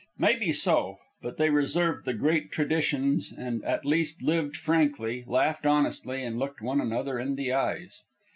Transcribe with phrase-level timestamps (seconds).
[0.17, 6.23] Maybe so; but they reserved the great traditions and at least lived frankly, laughed honestly,
[6.23, 8.01] and looked one another in the eyes.